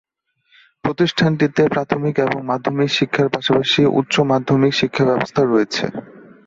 প্রতিষ্ঠানটিতে 0.83 1.61
প্রাথমিক 1.73 2.15
এবং 2.19 2.39
মাধ্যমিক 2.49 2.89
শিক্ষা 2.97 3.21
এর 3.23 3.29
পাশাপাশি 3.35 3.81
উচ্চ 3.99 4.15
মাধ্যমিক 4.31 4.73
শিক্ষার 4.79 5.09
ব্যবস্থা 5.09 5.41
রয়েছে। 5.43 5.83